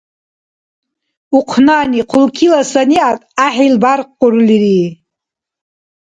Ухънани 1.37 2.01
хъулкила 2.09 2.61
санигӀят 2.71 3.19
гӀяхӀил 3.37 3.75
бяркъурлири. 3.81 4.81